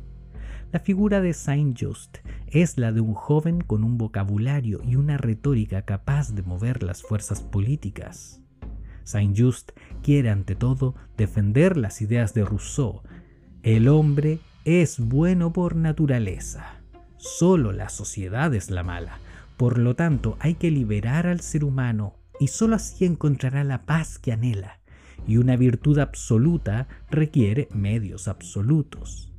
La 0.72 0.80
figura 0.80 1.20
de 1.20 1.32
Saint-Just 1.32 2.18
es 2.46 2.78
la 2.78 2.92
de 2.92 3.00
un 3.00 3.14
joven 3.14 3.60
con 3.60 3.84
un 3.84 3.98
vocabulario 3.98 4.80
y 4.84 4.96
una 4.96 5.16
retórica 5.16 5.82
capaz 5.82 6.34
de 6.34 6.42
mover 6.42 6.82
las 6.82 7.02
fuerzas 7.02 7.42
políticas. 7.42 8.40
Saint-Just 9.04 9.72
quiere 10.02 10.30
ante 10.30 10.54
todo 10.54 10.94
defender 11.16 11.76
las 11.76 12.00
ideas 12.02 12.34
de 12.34 12.44
Rousseau. 12.44 13.02
El 13.62 13.88
hombre 13.88 14.38
es 14.64 15.00
bueno 15.00 15.52
por 15.52 15.74
naturaleza 15.74 16.80
Solo 17.20 17.72
la 17.72 17.90
sociedad 17.90 18.54
es 18.54 18.70
la 18.70 18.82
mala. 18.82 19.18
Por 19.58 19.76
lo 19.76 19.94
tanto, 19.94 20.38
hay 20.40 20.54
que 20.54 20.70
liberar 20.70 21.26
al 21.26 21.40
ser 21.40 21.64
humano 21.64 22.14
y 22.40 22.48
sólo 22.48 22.76
así 22.76 23.04
encontrará 23.04 23.62
la 23.62 23.84
paz 23.84 24.18
que 24.18 24.32
anhela. 24.32 24.80
Y 25.26 25.36
una 25.36 25.56
virtud 25.56 25.98
absoluta 25.98 26.88
requiere 27.10 27.68
medios 27.72 28.26
absolutos. 28.26 29.29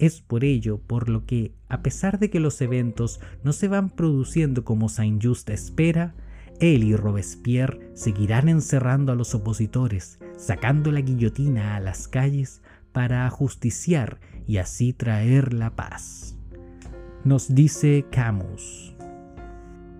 Es 0.00 0.22
por 0.22 0.44
ello 0.44 0.78
por 0.78 1.10
lo 1.10 1.26
que, 1.26 1.52
a 1.68 1.82
pesar 1.82 2.18
de 2.18 2.30
que 2.30 2.40
los 2.40 2.62
eventos 2.62 3.20
no 3.44 3.52
se 3.52 3.68
van 3.68 3.90
produciendo 3.90 4.64
como 4.64 4.88
Saint-Just 4.88 5.50
espera, 5.50 6.14
él 6.58 6.84
y 6.84 6.96
Robespierre 6.96 7.90
seguirán 7.92 8.48
encerrando 8.48 9.12
a 9.12 9.14
los 9.14 9.34
opositores, 9.34 10.18
sacando 10.38 10.90
la 10.90 11.02
guillotina 11.02 11.76
a 11.76 11.80
las 11.80 12.08
calles 12.08 12.62
para 12.92 13.26
ajusticiar 13.26 14.20
y 14.46 14.56
así 14.56 14.94
traer 14.94 15.52
la 15.52 15.76
paz. 15.76 16.34
Nos 17.22 17.54
dice 17.54 18.06
Camus. 18.10 18.94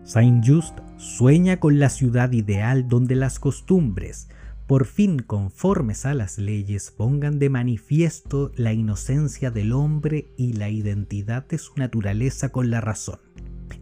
Saint-Just 0.02 0.78
sueña 0.96 1.60
con 1.60 1.78
la 1.78 1.90
ciudad 1.90 2.32
ideal 2.32 2.88
donde 2.88 3.16
las 3.16 3.38
costumbres, 3.38 4.30
por 4.70 4.86
fin 4.86 5.18
conformes 5.18 6.06
a 6.06 6.14
las 6.14 6.38
leyes, 6.38 6.92
pongan 6.92 7.40
de 7.40 7.50
manifiesto 7.50 8.52
la 8.54 8.72
inocencia 8.72 9.50
del 9.50 9.72
hombre 9.72 10.32
y 10.36 10.52
la 10.52 10.68
identidad 10.68 11.44
de 11.44 11.58
su 11.58 11.72
naturaleza 11.74 12.50
con 12.50 12.70
la 12.70 12.80
razón. 12.80 13.18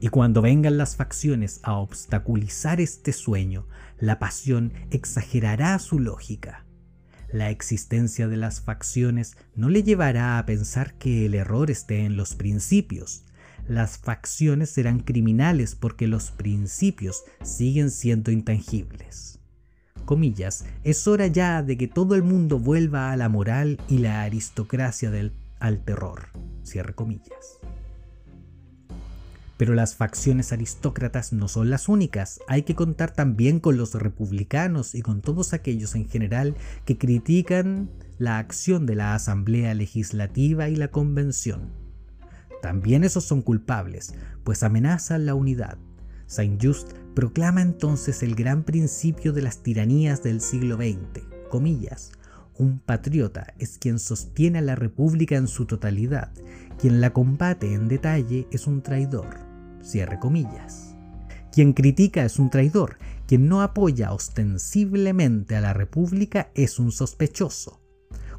Y 0.01 0.09
cuando 0.09 0.41
vengan 0.41 0.79
las 0.79 0.97
facciones 0.97 1.61
a 1.63 1.75
obstaculizar 1.75 2.81
este 2.81 3.13
sueño, 3.13 3.67
la 3.99 4.19
pasión 4.19 4.73
exagerará 4.91 5.79
su 5.79 5.99
lógica. 5.99 6.65
La 7.31 7.51
existencia 7.51 8.27
de 8.27 8.39
las 8.39 8.63
facciones 8.63 9.37
no 9.55 9.69
le 9.69 9.83
llevará 9.83 10.39
a 10.39 10.47
pensar 10.47 10.95
que 10.95 11.27
el 11.27 11.35
error 11.35 11.71
esté 11.71 12.07
en 12.07 12.17
los 12.17 12.35
principios, 12.35 13.27
las 13.69 13.99
facciones 13.99 14.71
serán 14.71 15.01
criminales 15.01 15.75
porque 15.75 16.07
los 16.07 16.31
principios 16.31 17.25
siguen 17.43 17.91
siendo 17.91 18.31
intangibles. 18.31 19.38
Comillas, 20.09 20.65
es 20.85 21.07
hora 21.07 21.27
ya 21.27 21.63
de 21.63 21.77
que 21.77 21.87
todo 21.87 22.15
el 22.15 22.23
mundo 22.23 22.59
vuelva 22.59 23.13
a 23.13 23.17
la 23.19 23.29
moral 23.29 23.79
y 23.91 23.99
la 23.99 24.23
aristocracia 24.23 25.11
del, 25.11 25.35
al 25.61 25.85
terror. 25.85 26.29
Cierre 26.63 26.95
comillas. 26.95 27.59
Pero 29.59 29.75
las 29.75 29.97
facciones 29.97 30.51
aristócratas 30.51 31.35
no 31.35 31.47
son 31.47 31.69
las 31.69 31.91
únicas, 31.91 32.41
hay 32.49 32.63
que 32.63 32.75
contar 32.75 33.11
también 33.11 33.61
con 33.61 33.77
los 33.77 33.93
republicanos 33.93 34.95
y 34.95 35.03
con 35.03 35.21
todos 35.21 35.53
aquellos 35.53 35.95
en 35.95 36.09
general 36.09 36.57
que 36.87 36.97
critican 36.97 37.91
la 38.17 38.39
acción 38.39 38.87
de 38.87 38.95
la 38.95 39.15
Asamblea 39.15 39.75
Legislativa 39.75 40.71
y 40.71 40.77
la 40.77 40.89
Convención. 40.89 41.71
También 42.63 43.05
esos 43.05 43.25
son 43.25 43.43
culpables, 43.43 44.15
pues 44.43 44.63
amenazan 44.63 45.27
la 45.27 45.35
unidad. 45.35 45.77
Saint-Just 46.29 46.93
proclama 47.15 47.63
entonces 47.63 48.23
el 48.23 48.37
gran 48.37 48.63
principio 48.63 49.33
de 49.33 49.43
las 49.43 49.63
tiranías 49.65 50.23
del 50.23 50.41
siglo 50.41 50.77
XX. 50.77 51.25
Un 52.59 52.79
patriota 52.79 53.55
es 53.59 53.79
quien 53.79 53.99
sostiene 53.99 54.59
a 54.59 54.63
la 54.63 54.75
República 54.75 55.37
en 55.37 55.49
su 55.49 55.65
totalidad, 55.65 56.31
quien 56.79 57.01
la 57.01 57.13
combate 57.13 57.73
en 57.73 57.89
detalle 57.89 58.47
es 58.53 58.67
un 58.67 58.83
traidor, 58.83 59.39
cierre 59.83 60.19
comillas. 60.19 60.95
Quien 61.51 61.73
critica 61.73 62.25
es 62.25 62.39
un 62.39 62.51
traidor, 62.51 62.99
quien 63.27 63.49
no 63.49 63.63
apoya 63.63 64.13
ostensiblemente 64.13 65.57
a 65.57 65.61
la 65.61 65.73
República 65.73 66.51
es 66.55 66.79
un 66.79 66.93
sospechoso, 66.93 67.81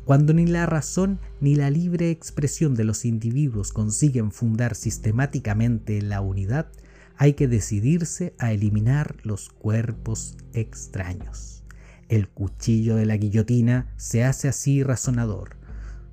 cuando 0.06 0.34
ni 0.34 0.46
la 0.46 0.66
razón 0.66 1.20
ni 1.42 1.56
la 1.56 1.70
libre 1.70 2.12
expresión 2.12 2.76
de 2.76 2.84
los 2.84 3.06
individuos 3.06 3.74
consiguen 3.74 4.32
fundar 4.32 4.76
sistemáticamente 4.76 6.02
la 6.02 6.22
unidad, 6.22 6.72
hay 7.22 7.34
que 7.34 7.50
decidirse 7.50 8.34
a 8.40 8.54
eliminar 8.54 9.18
los 9.24 9.50
cuerpos 9.50 10.38
extraños. 10.54 11.66
El 12.08 12.30
cuchillo 12.30 12.96
de 12.96 13.06
la 13.06 13.18
guillotina 13.18 13.94
se 13.98 14.24
hace 14.24 14.48
así 14.48 14.84
razonador. 14.84 15.58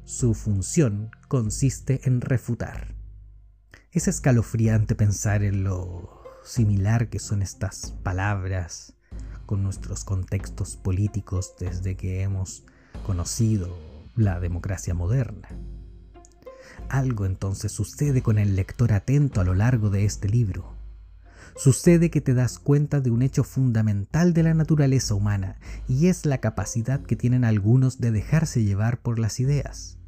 Su 0.04 0.34
función 0.34 1.12
consiste 1.28 2.00
en 2.08 2.20
refutar. 2.20 2.96
Es 3.92 4.08
escalofriante 4.08 4.96
pensar 4.96 5.44
en 5.44 5.62
lo 5.62 6.24
similar 6.44 7.08
que 7.08 7.20
son 7.20 7.40
estas 7.40 7.92
palabras 8.02 8.94
con 9.46 9.62
nuestros 9.62 10.02
contextos 10.02 10.76
políticos 10.76 11.54
desde 11.60 11.96
que 11.96 12.22
hemos 12.22 12.64
conocido 13.06 13.78
la 14.16 14.40
democracia 14.40 14.92
moderna. 14.92 15.48
Algo 16.88 17.26
entonces 17.26 17.70
sucede 17.70 18.22
con 18.22 18.38
el 18.38 18.56
lector 18.56 18.92
atento 18.92 19.40
a 19.40 19.44
lo 19.44 19.54
largo 19.54 19.88
de 19.88 20.04
este 20.04 20.28
libro. 20.28 20.75
Sucede 21.56 22.10
que 22.10 22.20
te 22.20 22.34
das 22.34 22.58
cuenta 22.58 23.00
de 23.00 23.10
un 23.10 23.22
hecho 23.22 23.42
fundamental 23.42 24.34
de 24.34 24.42
la 24.42 24.52
naturaleza 24.52 25.14
humana 25.14 25.56
y 25.88 26.08
es 26.08 26.26
la 26.26 26.38
capacidad 26.38 27.00
que 27.00 27.16
tienen 27.16 27.44
algunos 27.44 27.98
de 27.98 28.10
dejarse 28.10 28.62
llevar 28.62 29.00
por 29.00 29.18
las 29.18 29.40
ideas. 29.40 29.98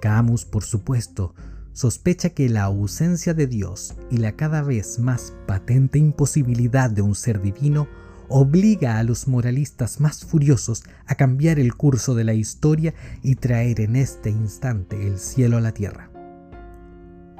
Camus, 0.00 0.44
por 0.44 0.64
supuesto, 0.64 1.34
sospecha 1.72 2.30
que 2.30 2.48
la 2.48 2.64
ausencia 2.64 3.32
de 3.32 3.46
Dios 3.46 3.94
y 4.10 4.16
la 4.16 4.32
cada 4.32 4.62
vez 4.62 4.98
más 4.98 5.34
patente 5.46 6.00
imposibilidad 6.00 6.90
de 6.90 7.02
un 7.02 7.14
ser 7.14 7.40
divino 7.40 7.86
obliga 8.28 8.98
a 8.98 9.04
los 9.04 9.28
moralistas 9.28 10.00
más 10.00 10.24
furiosos 10.24 10.82
a 11.06 11.14
cambiar 11.14 11.60
el 11.60 11.74
curso 11.74 12.16
de 12.16 12.24
la 12.24 12.34
historia 12.34 12.94
y 13.22 13.36
traer 13.36 13.80
en 13.80 13.94
este 13.94 14.30
instante 14.30 15.06
el 15.06 15.18
cielo 15.18 15.58
a 15.58 15.60
la 15.60 15.72
tierra. 15.72 16.09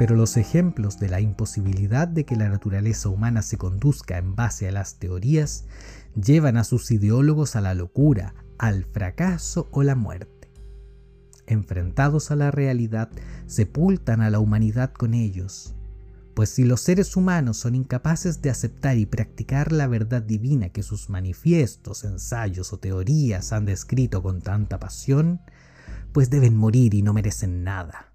Pero 0.00 0.16
los 0.16 0.38
ejemplos 0.38 0.98
de 0.98 1.10
la 1.10 1.20
imposibilidad 1.20 2.08
de 2.08 2.24
que 2.24 2.34
la 2.34 2.48
naturaleza 2.48 3.10
humana 3.10 3.42
se 3.42 3.58
conduzca 3.58 4.16
en 4.16 4.34
base 4.34 4.66
a 4.66 4.72
las 4.72 4.98
teorías 4.98 5.66
llevan 6.14 6.56
a 6.56 6.64
sus 6.64 6.90
ideólogos 6.90 7.54
a 7.54 7.60
la 7.60 7.74
locura, 7.74 8.34
al 8.56 8.86
fracaso 8.86 9.68
o 9.72 9.82
la 9.82 9.96
muerte. 9.96 10.50
Enfrentados 11.46 12.30
a 12.30 12.36
la 12.36 12.50
realidad, 12.50 13.10
sepultan 13.44 14.22
a 14.22 14.30
la 14.30 14.38
humanidad 14.38 14.90
con 14.90 15.12
ellos, 15.12 15.74
pues 16.32 16.48
si 16.48 16.64
los 16.64 16.80
seres 16.80 17.14
humanos 17.14 17.58
son 17.58 17.74
incapaces 17.74 18.40
de 18.40 18.48
aceptar 18.48 18.96
y 18.96 19.04
practicar 19.04 19.70
la 19.70 19.86
verdad 19.86 20.22
divina 20.22 20.70
que 20.70 20.82
sus 20.82 21.10
manifiestos, 21.10 22.04
ensayos 22.04 22.72
o 22.72 22.78
teorías 22.78 23.52
han 23.52 23.66
descrito 23.66 24.22
con 24.22 24.40
tanta 24.40 24.80
pasión, 24.80 25.42
pues 26.14 26.30
deben 26.30 26.56
morir 26.56 26.94
y 26.94 27.02
no 27.02 27.12
merecen 27.12 27.64
nada. 27.64 28.09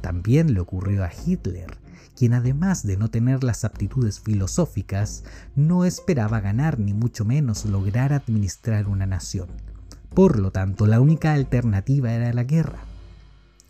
También 0.00 0.54
le 0.54 0.60
ocurrió 0.60 1.04
a 1.04 1.10
Hitler, 1.12 1.78
quien 2.16 2.34
además 2.34 2.86
de 2.86 2.96
no 2.96 3.10
tener 3.10 3.44
las 3.44 3.64
aptitudes 3.64 4.20
filosóficas, 4.20 5.24
no 5.56 5.84
esperaba 5.84 6.40
ganar 6.40 6.78
ni 6.78 6.92
mucho 6.92 7.24
menos 7.24 7.64
lograr 7.64 8.12
administrar 8.12 8.88
una 8.88 9.06
nación. 9.06 9.48
Por 10.14 10.38
lo 10.38 10.50
tanto, 10.50 10.86
la 10.86 11.00
única 11.00 11.32
alternativa 11.32 12.12
era 12.12 12.32
la 12.32 12.44
guerra. 12.44 12.80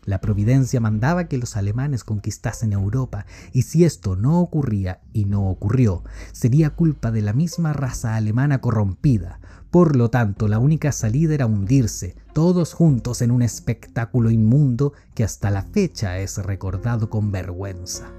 La 0.05 0.21
providencia 0.21 0.81
mandaba 0.81 1.25
que 1.25 1.37
los 1.37 1.57
alemanes 1.57 2.05
conquistasen 2.05 2.73
Europa, 2.73 3.27
y 3.53 3.63
si 3.63 3.85
esto 3.85 4.17
no 4.17 4.41
ocurría, 4.41 5.01
y 5.13 5.27
no 5.27 5.49
ocurrió, 5.49 6.03
sería 6.33 6.71
culpa 6.71 7.11
de 7.11 7.21
la 7.21 7.35
misma 7.35 7.75
raza 7.75 8.17
alemana 8.17 8.61
corrompida, 8.61 9.40
por 9.71 9.95
lo 9.95 10.11
tanto, 10.11 10.49
la 10.49 10.59
única 10.59 10.91
salida 10.91 11.35
era 11.35 11.47
hundirse, 11.47 12.17
todos 12.33 12.75
juntos 12.75 13.23
en 13.23 13.31
un 13.31 13.43
espectáculo 13.43 14.31
inmundo 14.31 14.93
que 15.15 15.23
hasta 15.23 15.51
la 15.51 15.63
fecha 15.63 16.19
es 16.19 16.39
recordado 16.39 17.09
con 17.09 17.31
vergüenza. 17.31 18.11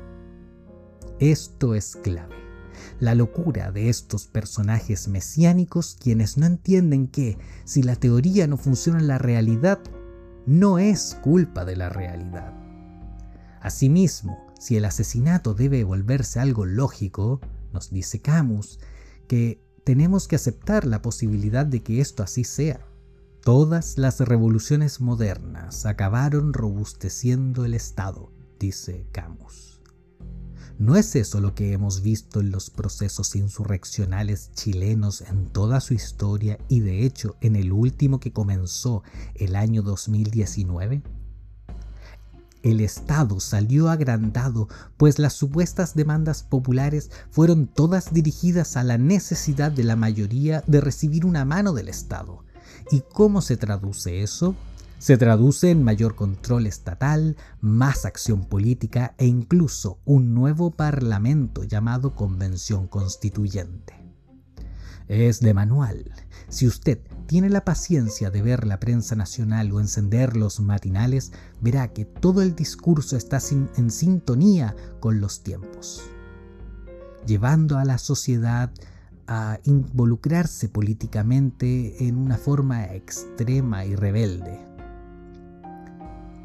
Esto 1.19 1.75
es 1.75 1.97
clave. 1.97 2.35
La 2.99 3.15
locura 3.15 3.71
de 3.71 3.89
estos 3.89 4.27
personajes 4.27 5.07
mesiánicos 5.07 5.97
quienes 6.01 6.37
no 6.37 6.45
entienden 6.45 7.07
que, 7.07 7.37
si 7.65 7.83
la 7.83 7.95
teoría 7.97 8.47
no 8.47 8.57
funciona 8.57 8.99
en 8.99 9.07
la 9.07 9.17
realidad, 9.17 9.79
no 10.45 10.79
es 10.79 11.17
culpa 11.21 11.65
de 11.65 11.75
la 11.75 11.89
realidad. 11.89 12.53
Asimismo, 13.59 14.47
si 14.57 14.77
el 14.77 14.85
asesinato 14.85 15.53
debe 15.53 15.83
volverse 15.83 16.39
algo 16.39 16.65
lógico, 16.65 17.41
nos 17.73 17.91
dice 17.91 18.21
Camus, 18.21 18.79
que 19.27 19.61
tenemos 19.83 20.27
que 20.27 20.35
aceptar 20.35 20.85
la 20.85 21.01
posibilidad 21.01 21.65
de 21.65 21.81
que 21.81 22.01
esto 22.01 22.23
así 22.23 22.43
sea. 22.43 22.85
Todas 23.43 23.97
las 23.97 24.19
revoluciones 24.19 25.01
modernas 25.01 25.85
acabaron 25.85 26.53
robusteciendo 26.53 27.65
el 27.65 27.73
Estado, 27.73 28.31
dice 28.59 29.07
Camus. 29.11 29.81
¿No 30.77 30.95
es 30.95 31.15
eso 31.15 31.41
lo 31.41 31.53
que 31.53 31.73
hemos 31.73 32.01
visto 32.01 32.39
en 32.39 32.51
los 32.51 32.69
procesos 32.69 33.35
insurreccionales 33.35 34.51
chilenos 34.53 35.21
en 35.21 35.45
toda 35.47 35.79
su 35.79 35.93
historia 35.93 36.57
y 36.69 36.79
de 36.79 37.05
hecho 37.05 37.35
en 37.41 37.55
el 37.55 37.71
último 37.71 38.19
que 38.19 38.31
comenzó 38.33 39.03
el 39.35 39.55
año 39.55 39.83
2019? 39.83 41.03
El 42.63 42.79
Estado 42.79 43.39
salió 43.39 43.89
agrandado, 43.89 44.67
pues 44.97 45.17
las 45.17 45.33
supuestas 45.33 45.95
demandas 45.95 46.43
populares 46.43 47.09
fueron 47.31 47.67
todas 47.67 48.13
dirigidas 48.13 48.77
a 48.77 48.83
la 48.83 48.99
necesidad 48.99 49.71
de 49.71 49.83
la 49.83 49.95
mayoría 49.95 50.63
de 50.67 50.79
recibir 50.79 51.25
una 51.25 51.43
mano 51.43 51.73
del 51.73 51.89
Estado. 51.89 52.43
¿Y 52.91 53.01
cómo 53.13 53.41
se 53.41 53.57
traduce 53.57 54.21
eso? 54.21 54.55
Se 54.99 55.17
traduce 55.17 55.71
en 55.71 55.83
mayor 55.83 56.13
control 56.13 56.67
estatal, 56.67 57.35
más 57.59 58.05
acción 58.05 58.45
política 58.45 59.15
e 59.17 59.25
incluso 59.25 59.97
un 60.05 60.35
nuevo 60.35 60.69
parlamento 60.69 61.63
llamado 61.63 62.15
Convención 62.15 62.87
Constituyente. 62.87 63.95
Es 65.07 65.39
de 65.39 65.55
manual. 65.55 66.11
Si 66.49 66.67
usted 66.67 66.99
tiene 67.27 67.49
la 67.49 67.63
paciencia 67.63 68.29
de 68.29 68.41
ver 68.41 68.67
la 68.67 68.79
prensa 68.79 69.15
nacional 69.15 69.71
o 69.71 69.79
encender 69.79 70.35
los 70.35 70.59
matinales, 70.59 71.31
verá 71.61 71.87
que 71.93 72.05
todo 72.05 72.41
el 72.41 72.55
discurso 72.55 73.17
está 73.17 73.39
en 73.77 73.91
sintonía 73.91 74.75
con 74.99 75.21
los 75.21 75.43
tiempos, 75.43 76.03
llevando 77.25 77.77
a 77.77 77.85
la 77.85 77.97
sociedad 77.97 78.71
a 79.27 79.59
involucrarse 79.63 80.67
políticamente 80.67 82.07
en 82.07 82.17
una 82.17 82.37
forma 82.37 82.93
extrema 82.93 83.85
y 83.85 83.95
rebelde. 83.95 84.59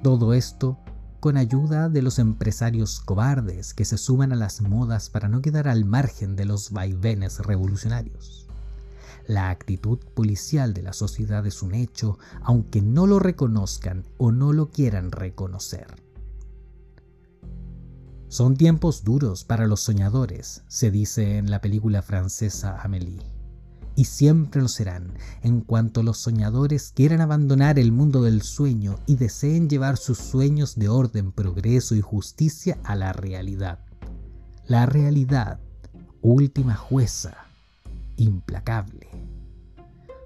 Todo 0.03 0.35
esto 0.35 0.79
con 1.18 1.37
ayuda 1.37 1.88
de 1.88 2.03
los 2.03 2.20
empresarios 2.20 3.00
cobardes 3.00 3.74
que 3.74 3.85
se 3.85 3.98
suman 3.98 4.33
a 4.33 4.37
las 4.37 4.61
modas 4.61 5.11
para 5.11 5.29
no 5.29 5.42
quedar 5.42 5.66
al 5.66 5.85
margen 5.85 6.37
de 6.37 6.44
los 6.44 6.70
vaivenes 6.70 7.40
revolucionarios. 7.40 8.45
La 9.27 9.51
actitud 9.51 9.99
policial 10.14 10.75
de 10.75 10.83
la 10.83 10.92
sociedad 10.92 11.47
es 11.47 11.62
un 11.62 11.75
hecho, 11.75 12.19
aunque 12.42 12.83
no 12.83 13.07
lo 13.07 13.19
reconozcan 13.19 14.05
o 14.19 14.33
no 14.33 14.53
lo 14.53 14.71
quieran 14.71 15.11
reconocer. 15.11 15.87
Son 18.29 18.57
tiempos 18.57 19.05
duros 19.05 19.45
para 19.45 19.66
los 19.66 19.81
soñadores, 19.81 20.64
se 20.66 20.90
dice 20.90 21.38
en 21.38 21.51
la 21.51 21.61
película 21.61 22.03
francesa 22.03 22.81
Amélie. 22.83 23.23
Y 23.95 24.05
siempre 24.05 24.61
lo 24.61 24.69
serán, 24.69 25.14
en 25.42 25.62
cuanto 25.62 26.03
los 26.03 26.19
soñadores 26.19 26.92
quieran 26.95 27.21
abandonar 27.21 27.79
el 27.79 27.92
mundo 27.92 28.23
del 28.23 28.42
sueño 28.42 28.99
y 29.07 29.16
deseen 29.16 29.71
llevar 29.71 29.97
sus 29.97 30.19
sueños 30.19 30.75
de 30.75 30.88
orden, 30.88 31.33
progreso 31.33 31.95
y 31.95 32.03
justicia 32.03 32.79
a 32.85 32.95
la 32.95 33.14
realidad. 33.14 33.79
La 34.66 34.85
realidad, 34.85 35.61
última 36.21 36.75
jueza, 36.75 37.45
implacable. 38.16 39.09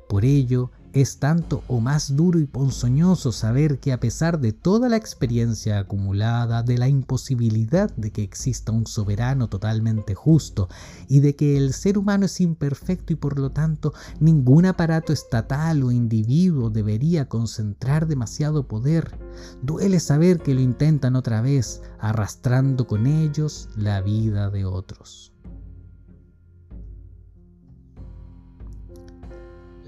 Por 0.09 0.25
ello, 0.25 0.73
es 0.93 1.19
tanto 1.19 1.63
o 1.69 1.81
más 1.81 2.17
duro 2.17 2.41
y 2.41 2.47
ponzoñoso 2.47 3.31
saber 3.31 3.79
que 3.79 3.93
a 3.93 4.01
pesar 4.01 4.41
de 4.41 4.53
toda 4.53 4.89
la 4.89 4.97
experiencia 4.97 5.79
acumulada, 5.79 6.65
de 6.65 6.79
la 6.79 6.89
imposibilidad 6.89 7.95
de 7.95 8.11
que 8.11 8.25
exista 8.25 8.73
un 8.73 8.89
soberano 8.89 9.49
totalmente 9.49 10.17
justo 10.17 10.69
y 11.07 11.21
de 11.21 11.37
que 11.37 11.57
el 11.57 11.73
ser 11.75 11.97
humano 11.97 12.27
es 12.27 12.41
imperfecto 12.41 13.13
y 13.13 13.17
por 13.17 13.39
lo 13.39 13.53
tanto 13.53 13.95
ningún 14.19 14.67
aparato 14.67 15.13
estatal 15.13 15.85
o 15.85 15.93
individuo 15.93 16.71
debería 16.71 17.29
concentrar 17.29 18.09
demasiado 18.09 18.67
poder, 18.67 19.17
duele 19.63 20.01
saber 20.01 20.41
que 20.41 20.55
lo 20.55 20.61
intentan 20.61 21.15
otra 21.15 21.41
vez, 21.41 21.83
arrastrando 22.01 22.89
con 22.89 23.07
ellos 23.07 23.69
la 23.77 24.01
vida 24.01 24.51
de 24.51 24.65
otros. 24.65 25.30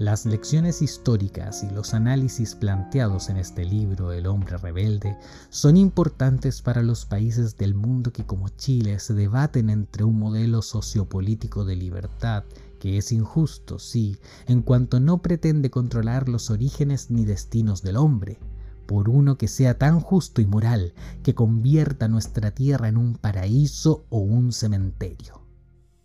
Las 0.03 0.25
lecciones 0.25 0.81
históricas 0.81 1.63
y 1.63 1.73
los 1.73 1.93
análisis 1.93 2.55
planteados 2.55 3.29
en 3.29 3.37
este 3.37 3.63
libro, 3.63 4.11
El 4.11 4.27
hombre 4.27 4.57
rebelde, 4.57 5.17
son 5.49 5.77
importantes 5.77 6.61
para 6.61 6.83
los 6.83 7.05
países 7.05 7.55
del 7.55 7.73
mundo 7.73 8.11
que 8.11 8.25
como 8.25 8.49
Chile 8.49 8.99
se 8.99 9.13
debaten 9.13 9.69
entre 9.69 10.03
un 10.03 10.19
modelo 10.19 10.61
sociopolítico 10.61 11.63
de 11.63 11.77
libertad 11.77 12.43
que 12.81 12.97
es 12.97 13.13
injusto, 13.13 13.79
sí, 13.79 14.17
en 14.45 14.61
cuanto 14.61 14.99
no 14.99 15.21
pretende 15.21 15.69
controlar 15.71 16.27
los 16.27 16.49
orígenes 16.49 17.09
ni 17.09 17.23
destinos 17.23 17.81
del 17.81 17.95
hombre, 17.95 18.39
por 18.85 19.07
uno 19.07 19.37
que 19.37 19.47
sea 19.47 19.77
tan 19.77 20.01
justo 20.01 20.41
y 20.41 20.45
moral 20.45 20.93
que 21.23 21.33
convierta 21.33 22.09
nuestra 22.09 22.51
tierra 22.51 22.89
en 22.89 22.97
un 22.97 23.15
paraíso 23.15 24.03
o 24.09 24.17
un 24.17 24.51
cementerio. 24.51 25.42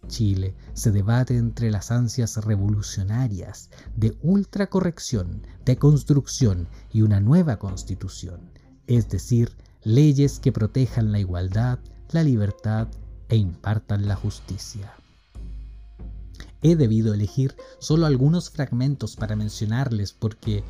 Chile 0.06 0.54
se 0.74 0.90
debate 0.90 1.36
entre 1.36 1.70
las 1.70 1.90
ansias 1.90 2.36
revolucionarias 2.44 3.70
de 3.96 4.16
ultracorrección, 4.22 5.42
de 5.64 5.76
construcción 5.76 6.68
y 6.92 7.02
una 7.02 7.20
nueva 7.20 7.58
constitución, 7.58 8.40
es 8.86 9.08
decir, 9.08 9.52
leyes 9.82 10.38
que 10.38 10.52
protejan 10.52 11.12
la 11.12 11.18
igualdad, 11.18 11.78
la 12.10 12.22
libertad 12.22 12.88
e 13.28 13.36
impartan 13.36 14.08
la 14.08 14.16
justicia. 14.16 14.92
He 16.62 16.74
debido 16.74 17.14
elegir 17.14 17.54
solo 17.78 18.06
algunos 18.06 18.50
fragmentos 18.50 19.16
para 19.16 19.36
mencionarles 19.36 20.12
porque 20.12 20.64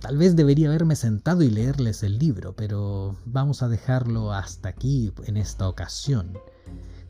tal 0.00 0.16
vez 0.16 0.36
debería 0.36 0.68
haberme 0.68 0.96
sentado 0.96 1.42
y 1.42 1.50
leerles 1.50 2.02
el 2.02 2.18
libro, 2.18 2.54
pero 2.54 3.16
vamos 3.26 3.62
a 3.62 3.68
dejarlo 3.68 4.32
hasta 4.32 4.70
aquí 4.70 5.12
en 5.26 5.36
esta 5.36 5.68
ocasión 5.68 6.38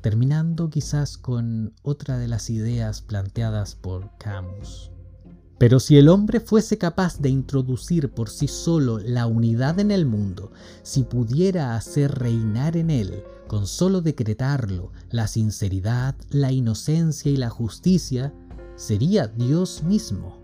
terminando 0.00 0.70
quizás 0.70 1.18
con 1.18 1.74
otra 1.82 2.18
de 2.18 2.28
las 2.28 2.50
ideas 2.50 3.02
planteadas 3.02 3.74
por 3.74 4.10
Camus. 4.18 4.90
Pero 5.58 5.78
si 5.78 5.98
el 5.98 6.08
hombre 6.08 6.40
fuese 6.40 6.78
capaz 6.78 7.18
de 7.18 7.28
introducir 7.28 8.10
por 8.10 8.30
sí 8.30 8.48
solo 8.48 8.98
la 8.98 9.26
unidad 9.26 9.78
en 9.78 9.90
el 9.90 10.06
mundo, 10.06 10.52
si 10.82 11.02
pudiera 11.02 11.76
hacer 11.76 12.18
reinar 12.18 12.78
en 12.78 12.88
él, 12.88 13.24
con 13.46 13.66
solo 13.66 14.00
decretarlo, 14.00 14.90
la 15.10 15.26
sinceridad, 15.26 16.14
la 16.30 16.50
inocencia 16.50 17.30
y 17.30 17.36
la 17.36 17.50
justicia, 17.50 18.32
sería 18.76 19.26
Dios 19.26 19.82
mismo. 19.82 20.40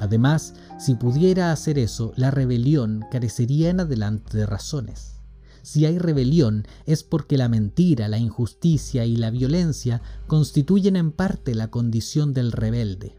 Además, 0.00 0.54
si 0.80 0.96
pudiera 0.96 1.52
hacer 1.52 1.78
eso, 1.78 2.12
la 2.16 2.32
rebelión 2.32 3.04
carecería 3.12 3.70
en 3.70 3.78
adelante 3.78 4.36
de 4.36 4.46
razones. 4.46 5.21
Si 5.62 5.86
hay 5.86 5.98
rebelión 5.98 6.66
es 6.86 7.04
porque 7.04 7.38
la 7.38 7.48
mentira, 7.48 8.08
la 8.08 8.18
injusticia 8.18 9.04
y 9.04 9.16
la 9.16 9.30
violencia 9.30 10.02
constituyen 10.26 10.96
en 10.96 11.12
parte 11.12 11.54
la 11.54 11.70
condición 11.70 12.32
del 12.32 12.52
rebelde. 12.52 13.16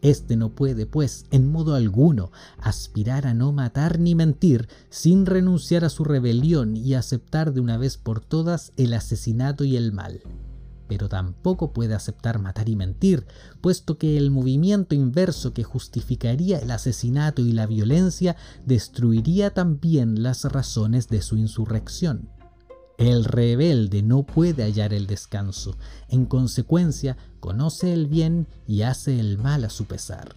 Este 0.00 0.36
no 0.36 0.50
puede, 0.54 0.84
pues, 0.84 1.26
en 1.30 1.50
modo 1.50 1.76
alguno, 1.76 2.32
aspirar 2.58 3.26
a 3.26 3.34
no 3.34 3.52
matar 3.52 4.00
ni 4.00 4.16
mentir 4.16 4.68
sin 4.90 5.26
renunciar 5.26 5.84
a 5.84 5.90
su 5.90 6.02
rebelión 6.02 6.76
y 6.76 6.94
aceptar 6.94 7.52
de 7.52 7.60
una 7.60 7.78
vez 7.78 7.98
por 7.98 8.20
todas 8.20 8.72
el 8.76 8.94
asesinato 8.94 9.62
y 9.62 9.76
el 9.76 9.92
mal. 9.92 10.20
Pero 10.92 11.08
tampoco 11.08 11.72
puede 11.72 11.94
aceptar 11.94 12.38
matar 12.38 12.68
y 12.68 12.76
mentir, 12.76 13.26
puesto 13.62 13.96
que 13.96 14.18
el 14.18 14.30
movimiento 14.30 14.94
inverso 14.94 15.54
que 15.54 15.64
justificaría 15.64 16.58
el 16.58 16.70
asesinato 16.70 17.40
y 17.40 17.52
la 17.52 17.64
violencia 17.64 18.36
destruiría 18.66 19.54
también 19.54 20.22
las 20.22 20.44
razones 20.44 21.08
de 21.08 21.22
su 21.22 21.38
insurrección. 21.38 22.28
El 22.98 23.24
rebelde 23.24 24.02
no 24.02 24.24
puede 24.24 24.64
hallar 24.64 24.92
el 24.92 25.06
descanso, 25.06 25.78
en 26.10 26.26
consecuencia 26.26 27.16
conoce 27.40 27.94
el 27.94 28.06
bien 28.06 28.46
y 28.66 28.82
hace 28.82 29.18
el 29.18 29.38
mal 29.38 29.64
a 29.64 29.70
su 29.70 29.86
pesar. 29.86 30.36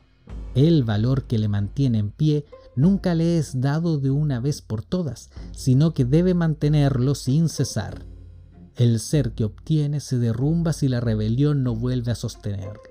El 0.54 0.86
valor 0.86 1.26
que 1.26 1.38
le 1.38 1.50
mantiene 1.50 1.98
en 2.00 2.12
pie 2.12 2.46
nunca 2.78 3.14
le 3.14 3.40
es 3.40 3.60
dado 3.60 3.98
de 3.98 4.10
una 4.10 4.40
vez 4.40 4.62
por 4.62 4.84
todas, 4.84 5.32
sino 5.52 5.94
que 5.94 6.06
debe 6.06 6.34
mantenerlo 6.34 7.14
sin 7.14 7.50
cesar. 7.50 8.06
El 8.76 9.00
ser 9.00 9.32
que 9.32 9.46
obtiene 9.46 10.02
se 10.02 10.18
derrumba 10.18 10.74
si 10.74 10.90
la 10.90 11.00
rebelión 11.00 11.64
no 11.64 11.76
vuelve 11.76 12.12
a 12.12 12.16
sostenerlo. 12.16 12.82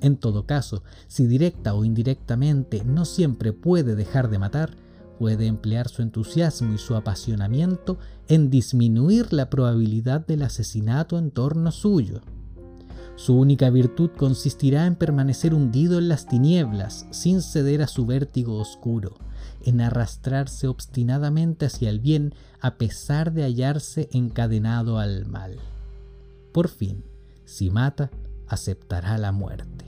En 0.00 0.16
todo 0.16 0.44
caso, 0.44 0.82
si 1.06 1.28
directa 1.28 1.74
o 1.74 1.84
indirectamente 1.84 2.84
no 2.84 3.04
siempre 3.04 3.52
puede 3.52 3.94
dejar 3.94 4.28
de 4.28 4.40
matar, 4.40 4.76
puede 5.20 5.46
emplear 5.46 5.88
su 5.88 6.02
entusiasmo 6.02 6.74
y 6.74 6.78
su 6.78 6.96
apasionamiento 6.96 7.96
en 8.26 8.50
disminuir 8.50 9.32
la 9.32 9.50
probabilidad 9.50 10.26
del 10.26 10.42
asesinato 10.42 11.16
en 11.16 11.30
torno 11.30 11.70
suyo. 11.70 12.20
Su 13.14 13.38
única 13.38 13.70
virtud 13.70 14.10
consistirá 14.16 14.86
en 14.86 14.96
permanecer 14.96 15.54
hundido 15.54 15.98
en 15.98 16.08
las 16.08 16.26
tinieblas 16.26 17.06
sin 17.12 17.40
ceder 17.40 17.82
a 17.82 17.86
su 17.86 18.04
vértigo 18.04 18.58
oscuro, 18.58 19.14
en 19.64 19.80
arrastrarse 19.80 20.68
obstinadamente 20.68 21.66
hacia 21.66 21.90
el 21.90 22.00
bien 22.00 22.34
a 22.60 22.76
pesar 22.76 23.32
de 23.32 23.42
hallarse 23.42 24.08
encadenado 24.12 24.98
al 24.98 25.26
mal. 25.26 25.58
Por 26.52 26.68
fin, 26.68 27.04
si 27.44 27.70
mata, 27.70 28.10
aceptará 28.46 29.18
la 29.18 29.32
muerte. 29.32 29.86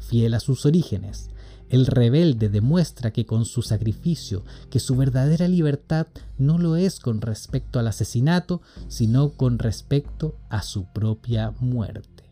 Fiel 0.00 0.34
a 0.34 0.40
sus 0.40 0.64
orígenes, 0.66 1.30
el 1.68 1.86
rebelde 1.86 2.48
demuestra 2.48 3.12
que 3.12 3.26
con 3.26 3.44
su 3.44 3.62
sacrificio, 3.62 4.44
que 4.70 4.78
su 4.78 4.94
verdadera 4.94 5.48
libertad 5.48 6.06
no 6.38 6.58
lo 6.58 6.76
es 6.76 7.00
con 7.00 7.20
respecto 7.20 7.80
al 7.80 7.88
asesinato, 7.88 8.62
sino 8.88 9.30
con 9.30 9.58
respecto 9.58 10.36
a 10.48 10.62
su 10.62 10.84
propia 10.92 11.52
muerte. 11.58 12.24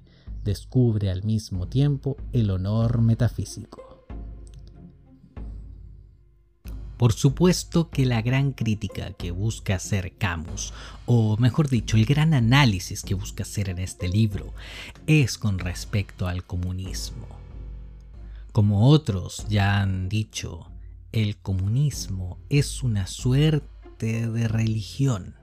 Descubre 0.44 1.10
al 1.10 1.24
mismo 1.24 1.66
tiempo 1.66 2.16
el 2.32 2.50
honor 2.50 3.00
metafísico. 3.00 3.83
Por 7.04 7.12
supuesto 7.12 7.90
que 7.90 8.06
la 8.06 8.22
gran 8.22 8.52
crítica 8.52 9.12
que 9.12 9.30
busca 9.30 9.74
hacer 9.74 10.16
Camus, 10.16 10.72
o 11.04 11.36
mejor 11.36 11.68
dicho, 11.68 11.98
el 11.98 12.06
gran 12.06 12.32
análisis 12.32 13.02
que 13.02 13.12
busca 13.12 13.42
hacer 13.42 13.68
en 13.68 13.78
este 13.78 14.08
libro, 14.08 14.54
es 15.06 15.36
con 15.36 15.58
respecto 15.58 16.28
al 16.28 16.44
comunismo 16.44 17.28
como 18.52 18.88
otros 18.88 19.44
ya 19.50 19.82
han 19.82 20.08
dicho, 20.08 20.70
el 21.12 21.36
comunismo 21.36 22.38
es 22.48 22.82
una 22.82 23.06
suerte 23.06 24.30
de 24.30 24.48
religión. 24.48 25.34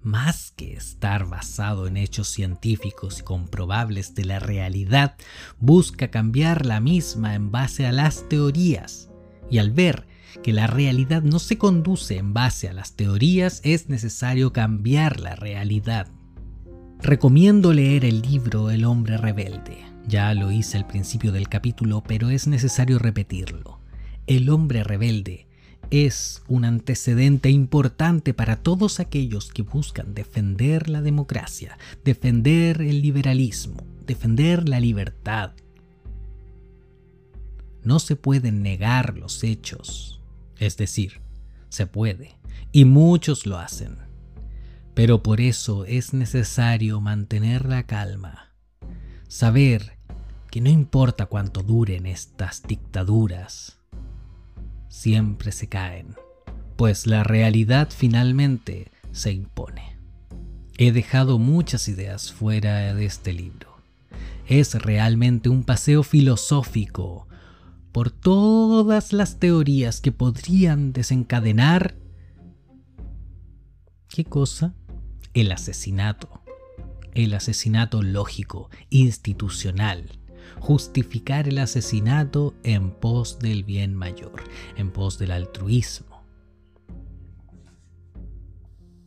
Más 0.00 0.50
que 0.52 0.72
estar 0.72 1.28
basado 1.28 1.88
en 1.88 1.98
hechos 1.98 2.28
científicos 2.28 3.20
y 3.20 3.22
comprobables 3.22 4.14
de 4.14 4.24
la 4.24 4.38
realidad, 4.38 5.16
busca 5.60 6.10
cambiar 6.10 6.64
la 6.64 6.80
misma 6.80 7.34
en 7.34 7.50
base 7.50 7.84
a 7.84 7.92
las 7.92 8.26
teorías. 8.30 9.10
Y 9.50 9.58
al 9.58 9.70
ver 9.70 10.13
que 10.42 10.52
la 10.52 10.66
realidad 10.66 11.22
no 11.22 11.38
se 11.38 11.58
conduce 11.58 12.16
en 12.16 12.34
base 12.34 12.68
a 12.68 12.72
las 12.72 12.94
teorías, 12.94 13.60
es 13.64 13.88
necesario 13.88 14.52
cambiar 14.52 15.20
la 15.20 15.36
realidad. 15.36 16.08
Recomiendo 17.00 17.72
leer 17.72 18.04
el 18.04 18.22
libro 18.22 18.70
El 18.70 18.84
hombre 18.84 19.18
rebelde 19.18 19.94
ya 20.06 20.34
lo 20.34 20.50
hice 20.50 20.76
al 20.76 20.86
principio 20.86 21.32
del 21.32 21.48
capítulo, 21.48 22.02
pero 22.06 22.30
es 22.30 22.46
necesario 22.46 22.98
repetirlo. 22.98 23.80
El 24.26 24.50
hombre 24.50 24.84
rebelde 24.84 25.46
es 25.90 26.42
un 26.48 26.64
antecedente 26.64 27.50
importante 27.50 28.34
para 28.34 28.56
todos 28.56 29.00
aquellos 29.00 29.52
que 29.52 29.62
buscan 29.62 30.14
defender 30.14 30.88
la 30.88 31.02
democracia, 31.02 31.78
defender 32.04 32.82
el 32.82 33.02
liberalismo, 33.02 33.76
defender 34.06 34.68
la 34.68 34.80
libertad. 34.80 35.52
No 37.82 37.98
se 37.98 38.16
pueden 38.16 38.62
negar 38.62 39.16
los 39.16 39.44
hechos, 39.44 40.13
es 40.66 40.76
decir, 40.76 41.20
se 41.68 41.86
puede, 41.86 42.36
y 42.72 42.84
muchos 42.84 43.46
lo 43.46 43.58
hacen. 43.58 43.98
Pero 44.94 45.22
por 45.22 45.40
eso 45.40 45.84
es 45.84 46.14
necesario 46.14 47.00
mantener 47.00 47.66
la 47.66 47.84
calma, 47.84 48.54
saber 49.28 49.98
que 50.50 50.60
no 50.60 50.70
importa 50.70 51.26
cuánto 51.26 51.62
duren 51.62 52.06
estas 52.06 52.62
dictaduras, 52.62 53.78
siempre 54.88 55.50
se 55.50 55.68
caen, 55.68 56.14
pues 56.76 57.06
la 57.06 57.24
realidad 57.24 57.88
finalmente 57.90 58.92
se 59.10 59.32
impone. 59.32 59.98
He 60.78 60.92
dejado 60.92 61.38
muchas 61.38 61.88
ideas 61.88 62.32
fuera 62.32 62.94
de 62.94 63.04
este 63.04 63.32
libro. 63.32 63.76
Es 64.46 64.74
realmente 64.74 65.48
un 65.48 65.64
paseo 65.64 66.02
filosófico 66.02 67.26
por 67.94 68.10
todas 68.10 69.12
las 69.12 69.38
teorías 69.38 70.00
que 70.00 70.10
podrían 70.10 70.92
desencadenar... 70.92 71.94
¿Qué 74.08 74.24
cosa? 74.24 74.74
El 75.32 75.52
asesinato. 75.52 76.42
El 77.12 77.34
asesinato 77.34 78.02
lógico, 78.02 78.68
institucional, 78.90 80.10
justificar 80.58 81.46
el 81.46 81.58
asesinato 81.58 82.56
en 82.64 82.90
pos 82.90 83.38
del 83.38 83.62
bien 83.62 83.94
mayor, 83.94 84.42
en 84.76 84.90
pos 84.90 85.16
del 85.20 85.30
altruismo. 85.30 86.24